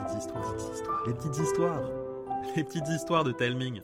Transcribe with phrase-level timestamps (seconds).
[0.00, 0.54] petites histoires,
[1.06, 1.82] les petites histoires,
[2.56, 3.82] les petites histoires de Telming.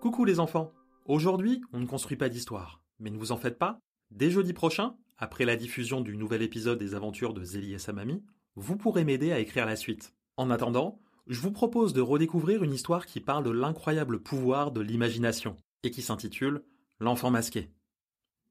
[0.00, 0.72] Coucou les enfants.
[1.06, 3.78] Aujourd'hui, on ne construit pas d'histoire, mais ne vous en faites pas.
[4.10, 7.92] Dès jeudi prochain, après la diffusion du nouvel épisode des aventures de Zélie et sa
[7.92, 8.22] mamie,
[8.56, 10.14] vous pourrez m'aider à écrire la suite.
[10.36, 10.98] En attendant,
[11.28, 15.90] je vous propose de redécouvrir une histoire qui parle de l'incroyable pouvoir de l'imagination et
[15.90, 16.62] qui s'intitule
[17.00, 17.70] L'enfant masqué.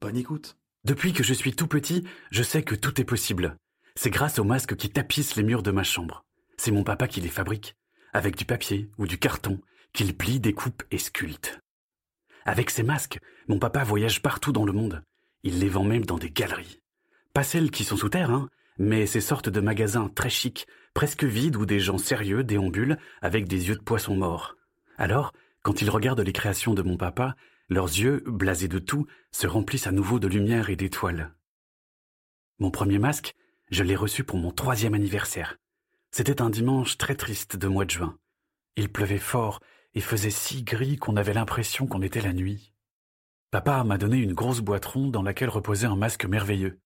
[0.01, 0.57] Bonne écoute.
[0.83, 3.55] Depuis que je suis tout petit, je sais que tout est possible.
[3.95, 6.23] C'est grâce aux masques qui tapissent les murs de ma chambre.
[6.57, 7.75] C'est mon papa qui les fabrique,
[8.13, 9.59] avec du papier ou du carton,
[9.93, 11.59] qu'il plie, découpe et sculpte.
[12.45, 15.03] Avec ces masques, mon papa voyage partout dans le monde.
[15.43, 16.81] Il les vend même dans des galeries.
[17.33, 21.23] Pas celles qui sont sous terre, hein, mais ces sortes de magasins très chics, presque
[21.23, 24.55] vides où des gens sérieux déambulent avec des yeux de poisson mort.
[24.97, 25.33] Alors,
[25.63, 27.35] quand ils regardent les créations de mon papa,
[27.69, 31.33] leurs yeux, blasés de tout, se remplissent à nouveau de lumière et d'étoiles.
[32.59, 33.33] Mon premier masque,
[33.71, 35.57] je l'ai reçu pour mon troisième anniversaire.
[36.11, 38.17] C'était un dimanche très triste de mois de juin.
[38.75, 39.61] Il pleuvait fort
[39.94, 42.73] et faisait si gris qu'on avait l'impression qu'on était la nuit.
[43.49, 46.80] Papa m'a donné une grosse boîte ronde dans laquelle reposait un masque merveilleux.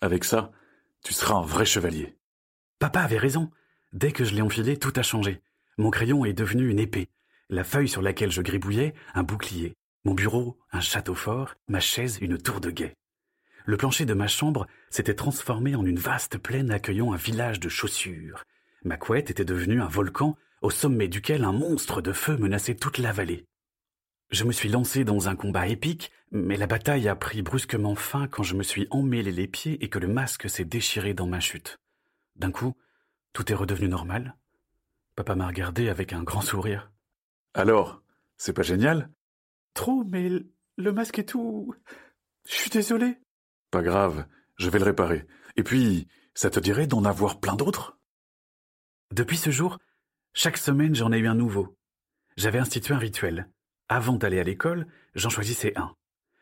[0.00, 0.50] Avec ça,
[1.02, 2.16] tu seras un vrai chevalier.
[2.78, 3.50] Papa avait raison.
[3.92, 5.42] Dès que je l'ai enfilé, tout a changé.
[5.76, 7.08] Mon crayon est devenu une épée.
[7.50, 9.76] La feuille sur laquelle je gribouillais, un bouclier.
[10.04, 11.54] Mon bureau, un château fort.
[11.68, 12.96] Ma chaise, une tour de guet.
[13.68, 17.68] Le plancher de ma chambre s'était transformé en une vaste plaine accueillant un village de
[17.68, 18.44] chaussures.
[18.82, 22.96] Ma couette était devenue un volcan au sommet duquel un monstre de feu menaçait toute
[22.96, 23.44] la vallée.
[24.30, 28.26] Je me suis lancé dans un combat épique, mais la bataille a pris brusquement fin
[28.26, 31.38] quand je me suis emmêlé les pieds et que le masque s'est déchiré dans ma
[31.40, 31.78] chute.
[32.36, 32.74] D'un coup,
[33.34, 34.34] tout est redevenu normal.
[35.14, 36.90] Papa m'a regardé avec un grand sourire.
[37.52, 38.00] Alors,
[38.38, 39.10] c'est pas génial?
[39.74, 40.30] Trop, mais
[40.76, 41.74] le masque est tout.
[42.46, 43.18] Je suis désolé.
[43.70, 45.26] Pas grave, je vais le réparer.
[45.56, 47.98] Et puis, ça te dirait d'en avoir plein d'autres?
[49.12, 49.78] Depuis ce jour,
[50.32, 51.76] chaque semaine j'en ai eu un nouveau.
[52.36, 53.48] J'avais institué un rituel.
[53.88, 55.94] Avant d'aller à l'école, j'en choisissais un.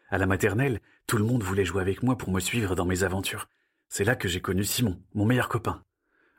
[0.09, 3.03] À la maternelle, tout le monde voulait jouer avec moi pour me suivre dans mes
[3.03, 3.48] aventures.
[3.88, 5.82] C'est là que j'ai connu Simon, mon meilleur copain.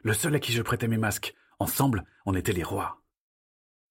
[0.03, 1.33] Le seul à qui je prêtais mes masques.
[1.59, 3.01] Ensemble, on était les rois.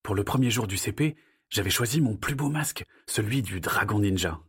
[0.03, 1.17] Pour le premier jour du CP,
[1.51, 4.41] j'avais choisi mon plus beau masque, celui du dragon ninja.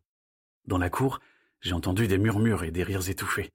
[0.66, 1.20] Dans la cour,
[1.62, 3.50] j'ai entendu des murmures et des rires étouffés.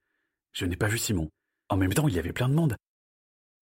[0.53, 1.31] Je n'ai pas vu Simon.
[1.69, 2.77] En même temps, il y avait plein de monde.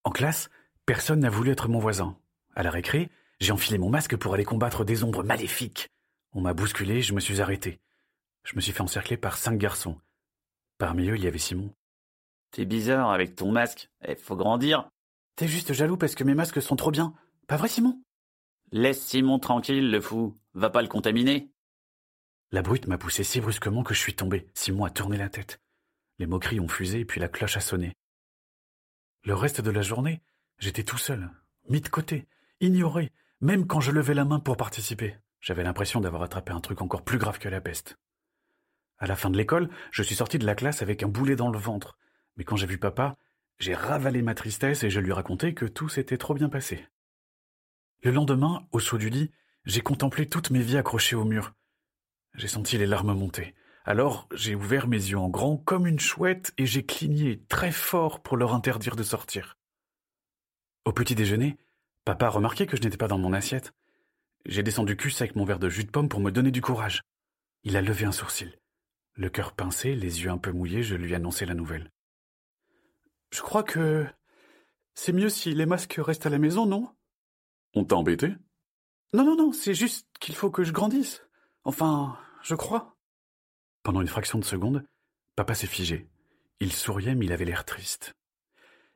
[0.04, 0.48] En classe,
[0.86, 2.18] personne n'a voulu être mon voisin.
[2.54, 5.88] À la récré, j'ai enfilé mon masque pour aller combattre des ombres maléfiques.
[6.32, 7.80] On m'a bousculé, je me suis arrêté.
[8.44, 9.98] Je me suis fait encercler par cinq garçons.
[10.78, 11.72] Parmi eux, il y avait Simon.
[12.50, 13.90] T'es bizarre avec ton masque.
[14.08, 14.88] Il faut grandir.
[15.36, 17.14] T'es juste jaloux parce que mes masques sont trop bien.
[17.46, 18.02] Pas vrai, Simon?
[18.72, 20.36] Laisse Simon tranquille, le fou.
[20.54, 21.50] Va pas le contaminer.
[22.53, 24.49] La brute m'a poussé si brusquement que je suis tombé.
[24.55, 25.61] Simon a tourné la tête.
[26.19, 27.94] Les moqueries ont fusé, puis la cloche a sonné.
[29.22, 30.21] Le reste de la journée,
[30.59, 31.31] j'étais tout seul,
[31.69, 32.27] mis de côté,
[32.61, 35.16] ignoré, même quand je levais la main pour participer.
[35.41, 37.97] J'avais l'impression d'avoir attrapé un truc encore plus grave que la peste.
[38.99, 41.50] À la fin de l'école, je suis sorti de la classe avec un boulet dans
[41.50, 41.99] le ventre.
[42.37, 43.17] Mais quand j'ai vu papa,
[43.61, 46.84] j'ai ravalé ma tristesse et je lui racontais que tout s'était trop bien passé.
[48.03, 49.31] Le lendemain, au saut du lit,
[49.67, 51.55] j'ai contemplé toute mes vies accrochées au mur.
[52.34, 53.54] J'ai senti les larmes monter.
[53.84, 58.22] Alors j'ai ouvert mes yeux en grand comme une chouette et j'ai cligné très fort
[58.22, 59.58] pour leur interdire de sortir.
[60.84, 61.58] Au petit déjeuner,
[62.04, 63.72] papa a remarqué que je n'étais pas dans mon assiette.
[64.46, 67.02] J'ai descendu cul avec mon verre de jus de pomme pour me donner du courage.
[67.64, 68.58] Il a levé un sourcil.
[69.14, 71.90] Le cœur pincé, les yeux un peu mouillés, je lui ai annoncé la nouvelle.
[73.32, 74.06] Je crois que
[74.94, 76.94] c'est mieux si les masques restent à la maison, non?
[77.74, 78.34] On t'a embêté?
[79.12, 81.22] Non, non, non, c'est juste qu'il faut que je grandisse.
[81.65, 82.97] Enfin, je crois.
[83.82, 84.84] Pendant une fraction de seconde,
[85.37, 86.09] papa s'est figé.
[86.60, 88.15] Il souriait, mais il avait l'air triste.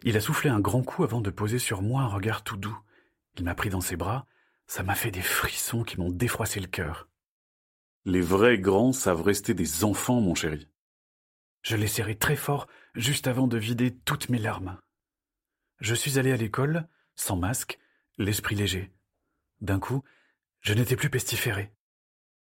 [0.02, 2.78] Il a soufflé un grand coup avant de poser sur moi un regard tout doux.
[3.36, 4.26] Il m'a pris dans ses bras,
[4.66, 7.08] ça m'a fait des frissons qui m'ont défroissé le cœur.
[8.04, 10.68] Les vrais grands savent rester des enfants, mon chéri.
[11.62, 14.78] Je l'ai serré très fort, juste avant de vider toutes mes larmes.
[15.80, 17.78] Je suis allé à l'école, sans masque,
[18.18, 18.92] l'esprit léger.
[19.60, 20.04] D'un coup,
[20.60, 21.72] je n'étais plus pestiféré.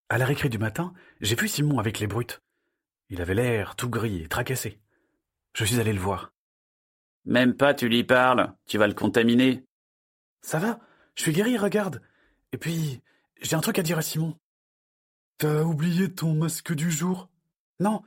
[0.10, 2.42] À la récré du matin, j'ai vu Simon avec les brutes.
[3.10, 4.80] Il avait l'air tout gris et tracassé.
[5.54, 6.32] Je suis allé le voir.
[7.26, 9.66] Même pas tu lui parles, tu vas le contaminer.
[10.42, 10.80] Ça va,
[11.16, 12.02] je suis guéri, regarde.
[12.54, 13.02] Et puis,
[13.42, 14.38] j'ai un truc à dire à Simon.
[15.40, 17.30] T'as oublié ton masque du jour?
[17.82, 18.02] Non,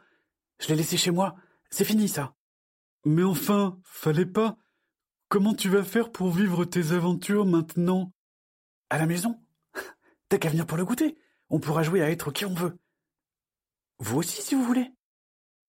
[0.59, 1.37] je l'ai laissé chez moi.
[1.69, 2.35] C'est fini, ça.
[3.05, 4.57] Mais enfin, fallait pas.
[5.29, 8.11] Comment tu vas faire pour vivre tes aventures maintenant?
[8.89, 9.39] À la maison?
[10.31, 11.19] T'as qu'à venir pour le goûter.
[11.51, 12.79] On pourra jouer à être qui on veut.
[13.99, 14.93] Vous aussi, si vous voulez.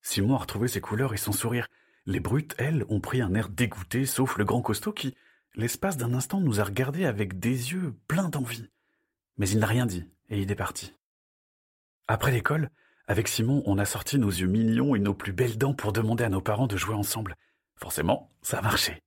[0.01, 1.67] Simon a retrouvé ses couleurs et son sourire.
[2.05, 5.15] Les brutes, elles, ont pris un air dégoûté, sauf le grand costaud qui,
[5.55, 8.69] l'espace d'un instant, nous a regardés avec des yeux pleins d'envie.
[9.37, 10.93] Mais il n'a rien dit, et il est parti.
[12.07, 12.69] Après l'école,
[13.07, 16.23] avec Simon, on a sorti nos yeux mignons et nos plus belles dents pour demander
[16.23, 17.35] à nos parents de jouer ensemble.
[17.75, 19.01] Forcément, ça a marché.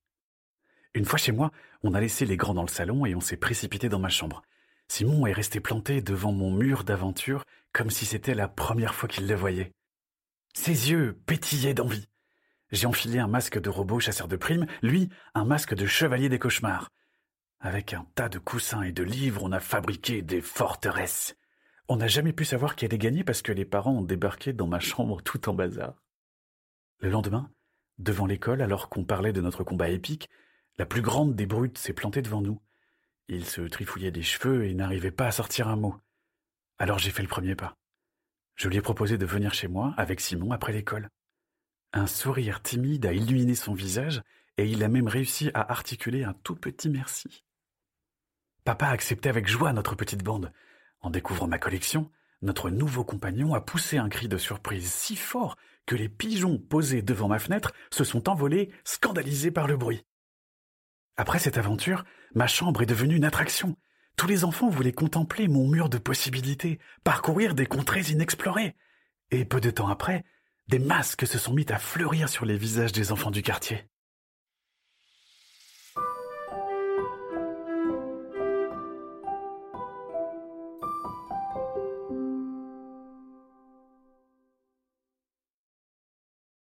[0.95, 1.51] Une fois chez moi,
[1.83, 4.43] on a laissé les grands dans le salon et on s'est précipité dans ma chambre.
[4.97, 7.43] Simon est resté planté devant mon mur d'aventure
[7.73, 9.73] comme si c'était la première fois qu'il le voyait.
[10.53, 12.07] Ses yeux pétillaient d'envie.
[12.71, 16.39] J'ai enfilé un masque de robot chasseur de primes, lui un masque de chevalier des
[16.39, 16.91] cauchemars.
[17.59, 21.35] Avec un tas de coussins et de livres, on a fabriqué des forteresses.
[21.89, 24.69] On n'a jamais pu savoir qui allait gagner parce que les parents ont débarqué dans
[24.69, 26.05] ma chambre tout en bazar.
[27.01, 27.51] Le lendemain,
[27.99, 30.31] devant l'école, alors qu'on parlait de notre combat épique,
[30.79, 32.61] la plus grande des brutes s'est plantée devant nous.
[33.29, 35.97] Il se trifouillait des cheveux et n'arrivait pas à sortir un mot.
[36.79, 37.77] Alors j'ai fait le premier pas.
[38.57, 41.09] Je lui ai proposé de venir chez moi avec Simon après l'école.
[41.93, 44.23] Un sourire timide a illuminé son visage
[44.57, 47.45] et il a même réussi à articuler un tout petit merci.
[48.65, 50.53] Papa a accepté avec joie notre petite bande.
[51.01, 52.11] En découvrant ma collection,
[52.43, 55.57] notre nouveau compagnon a poussé un cri de surprise si fort
[55.87, 60.05] que les pigeons posés devant ma fenêtre se sont envolés, scandalisés par le bruit.
[61.17, 63.77] Après cette aventure, ma chambre est devenue une attraction.
[64.17, 68.75] Tous les enfants voulaient contempler mon mur de possibilités, parcourir des contrées inexplorées.
[69.31, 70.25] Et peu de temps après,
[70.69, 73.87] des masques se sont mis à fleurir sur les visages des enfants du quartier.